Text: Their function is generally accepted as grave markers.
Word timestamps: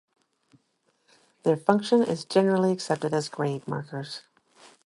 Their 1.43 1.57
function 1.57 2.01
is 2.01 2.25
generally 2.25 2.71
accepted 2.71 3.13
as 3.13 3.29
grave 3.29 3.67
markers. 3.67 4.23